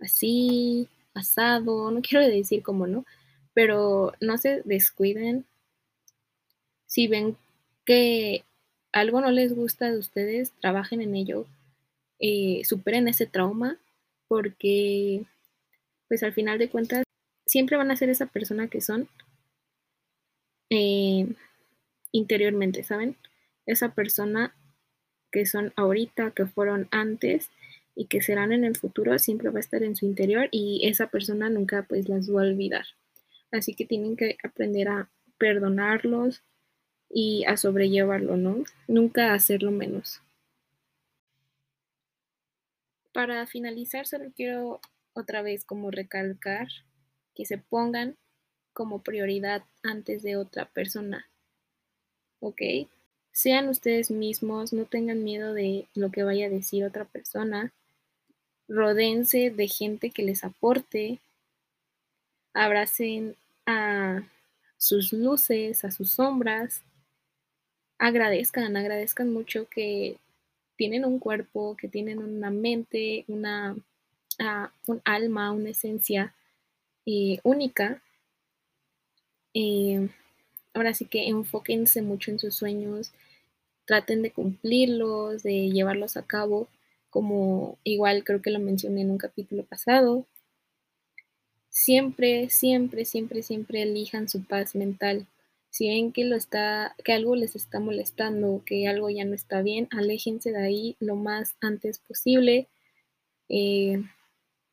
así, 0.00 0.88
asado, 1.14 1.90
no 1.90 2.00
quiero 2.02 2.26
decir 2.26 2.62
cómo, 2.62 2.86
¿no? 2.86 3.04
Pero 3.54 4.12
no 4.20 4.38
se 4.38 4.62
descuiden. 4.64 5.44
Si 6.86 7.08
ven 7.08 7.36
que 7.84 8.44
algo 8.92 9.20
no 9.20 9.30
les 9.30 9.54
gusta 9.54 9.90
de 9.90 9.98
ustedes, 9.98 10.52
trabajen 10.60 11.00
en 11.00 11.14
ello, 11.14 11.46
eh, 12.18 12.62
superen 12.64 13.08
ese 13.08 13.26
trauma, 13.26 13.78
porque 14.28 15.24
pues 16.08 16.22
al 16.22 16.32
final 16.32 16.58
de 16.58 16.68
cuentas 16.68 17.04
siempre 17.46 17.76
van 17.76 17.90
a 17.90 17.96
ser 17.96 18.10
esa 18.10 18.26
persona 18.26 18.68
que 18.68 18.80
son 18.80 19.08
eh, 20.70 21.26
interiormente, 22.12 22.82
¿saben? 22.84 23.16
Esa 23.66 23.94
persona 23.94 24.54
que 25.30 25.46
son 25.46 25.72
ahorita, 25.76 26.30
que 26.30 26.46
fueron 26.46 26.88
antes 26.90 27.50
y 27.94 28.06
que 28.06 28.22
serán 28.22 28.52
en 28.52 28.64
el 28.64 28.76
futuro, 28.76 29.18
siempre 29.18 29.50
va 29.50 29.58
a 29.58 29.60
estar 29.60 29.82
en 29.82 29.96
su 29.96 30.06
interior 30.06 30.48
y 30.50 30.86
esa 30.86 31.08
persona 31.08 31.50
nunca 31.50 31.82
pues 31.88 32.08
las 32.08 32.30
va 32.30 32.42
a 32.42 32.46
olvidar. 32.46 32.86
Así 33.50 33.74
que 33.74 33.84
tienen 33.84 34.16
que 34.16 34.36
aprender 34.42 34.88
a 34.88 35.08
perdonarlos 35.38 36.42
y 37.10 37.44
a 37.46 37.56
sobrellevarlo, 37.56 38.36
¿no? 38.36 38.64
Nunca 38.88 39.34
hacerlo 39.34 39.70
menos. 39.70 40.23
Para 43.14 43.46
finalizar, 43.46 44.08
solo 44.08 44.32
quiero 44.34 44.80
otra 45.12 45.40
vez 45.40 45.64
como 45.64 45.92
recalcar 45.92 46.66
que 47.32 47.46
se 47.46 47.58
pongan 47.58 48.16
como 48.72 49.02
prioridad 49.02 49.62
antes 49.84 50.24
de 50.24 50.36
otra 50.36 50.64
persona. 50.64 51.24
¿Ok? 52.40 52.60
Sean 53.30 53.68
ustedes 53.68 54.10
mismos, 54.10 54.72
no 54.72 54.84
tengan 54.84 55.22
miedo 55.22 55.54
de 55.54 55.86
lo 55.94 56.10
que 56.10 56.24
vaya 56.24 56.46
a 56.46 56.50
decir 56.50 56.84
otra 56.84 57.04
persona. 57.04 57.72
Rodense 58.66 59.50
de 59.50 59.68
gente 59.68 60.10
que 60.10 60.24
les 60.24 60.42
aporte. 60.42 61.20
Abracen 62.52 63.36
a 63.64 64.24
sus 64.76 65.12
luces, 65.12 65.84
a 65.84 65.92
sus 65.92 66.10
sombras. 66.10 66.82
Agradezcan, 67.98 68.76
agradezcan 68.76 69.32
mucho 69.32 69.68
que 69.68 70.18
tienen 70.76 71.04
un 71.04 71.18
cuerpo, 71.18 71.76
que 71.76 71.88
tienen 71.88 72.18
una 72.18 72.50
mente, 72.50 73.24
una, 73.28 73.76
ah, 74.38 74.72
un 74.86 75.00
alma, 75.04 75.52
una 75.52 75.70
esencia 75.70 76.34
eh, 77.06 77.38
única. 77.42 78.02
Eh, 79.54 80.08
ahora 80.74 80.94
sí 80.94 81.06
que 81.06 81.28
enfóquense 81.28 82.02
mucho 82.02 82.30
en 82.30 82.38
sus 82.38 82.54
sueños, 82.54 83.12
traten 83.84 84.22
de 84.22 84.32
cumplirlos, 84.32 85.42
de 85.42 85.70
llevarlos 85.70 86.16
a 86.16 86.26
cabo, 86.26 86.68
como 87.10 87.78
igual 87.84 88.24
creo 88.24 88.42
que 88.42 88.50
lo 88.50 88.58
mencioné 88.58 89.02
en 89.02 89.10
un 89.10 89.18
capítulo 89.18 89.64
pasado. 89.64 90.26
Siempre, 91.68 92.50
siempre, 92.50 93.04
siempre, 93.04 93.42
siempre 93.42 93.82
elijan 93.82 94.28
su 94.28 94.44
paz 94.44 94.74
mental. 94.74 95.26
Si 95.74 95.88
ven 95.88 96.12
que, 96.12 96.22
lo 96.22 96.36
está, 96.36 96.94
que 97.02 97.12
algo 97.12 97.34
les 97.34 97.56
está 97.56 97.80
molestando, 97.80 98.62
que 98.64 98.86
algo 98.86 99.10
ya 99.10 99.24
no 99.24 99.34
está 99.34 99.60
bien, 99.60 99.88
aléjense 99.90 100.52
de 100.52 100.62
ahí 100.62 100.96
lo 101.00 101.16
más 101.16 101.56
antes 101.60 101.98
posible. 101.98 102.68
Eh, 103.48 104.00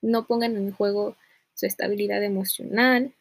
no 0.03 0.27
pongan 0.27 0.55
en 0.55 0.71
juego 0.71 1.17
su 1.55 1.65
estabilidad 1.65 2.23
emocional. 2.23 3.15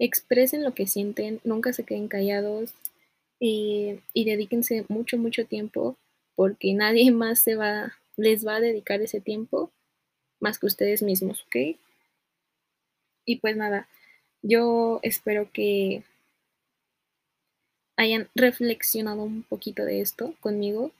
Expresen 0.00 0.64
lo 0.64 0.74
que 0.74 0.88
sienten, 0.88 1.40
nunca 1.44 1.72
se 1.72 1.84
queden 1.84 2.08
callados 2.08 2.74
eh, 3.38 4.00
y 4.12 4.24
dedíquense 4.24 4.84
mucho, 4.88 5.18
mucho 5.18 5.46
tiempo 5.46 5.96
porque 6.34 6.74
nadie 6.74 7.10
más 7.12 7.38
se 7.38 7.54
va, 7.54 7.92
les 8.16 8.44
va 8.44 8.56
a 8.56 8.60
dedicar 8.60 9.00
ese 9.02 9.20
tiempo 9.20 9.70
más 10.40 10.58
que 10.58 10.66
ustedes 10.66 11.00
mismos, 11.00 11.44
¿ok? 11.46 11.78
Y 13.24 13.36
pues 13.36 13.56
nada, 13.56 13.86
yo 14.42 15.00
espero 15.02 15.50
que 15.52 16.02
hayan 17.96 18.28
reflexionado 18.34 19.22
un 19.22 19.42
poquito 19.42 19.84
de 19.84 20.00
esto 20.00 20.34
conmigo 20.40 20.90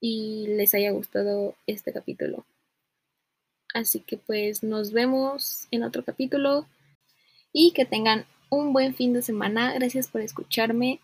y 0.00 0.46
les 0.48 0.74
haya 0.74 0.90
gustado 0.90 1.54
este 1.66 1.92
capítulo. 1.92 2.44
Así 3.74 4.00
que 4.00 4.16
pues 4.18 4.62
nos 4.62 4.92
vemos 4.92 5.68
en 5.70 5.82
otro 5.82 6.04
capítulo 6.04 6.66
y 7.52 7.72
que 7.72 7.84
tengan 7.84 8.26
un 8.50 8.72
buen 8.72 8.94
fin 8.94 9.12
de 9.12 9.22
semana. 9.22 9.72
Gracias 9.74 10.08
por 10.08 10.20
escucharme 10.20 11.00